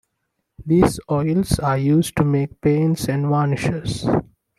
These 0.65 0.99
oils 1.11 1.59
are 1.59 1.77
used 1.77 2.15
to 2.15 2.23
make 2.25 2.59
paints 2.59 3.07
and 3.07 3.27
varnishes. 3.27 4.07